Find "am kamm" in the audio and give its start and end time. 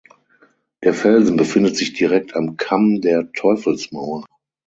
2.35-3.01